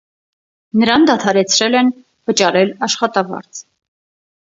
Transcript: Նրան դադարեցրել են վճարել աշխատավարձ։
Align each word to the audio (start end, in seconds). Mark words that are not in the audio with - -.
Նրան 0.83 1.05
դադարեցրել 1.09 1.79
են 1.83 1.93
վճարել 2.33 2.75
աշխատավարձ։ 2.91 3.65